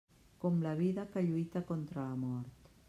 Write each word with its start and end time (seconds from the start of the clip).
Com 0.45 0.55
la 0.63 0.71
vida 0.79 1.05
que 1.11 1.25
lluita 1.29 1.65
contra 1.73 2.09
la 2.09 2.21
mort. 2.25 2.73